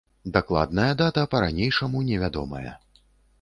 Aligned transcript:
Дакладная 0.35 0.87
дата 1.01 1.25
па-ранейшаму 1.35 2.03
невядомая. 2.09 2.73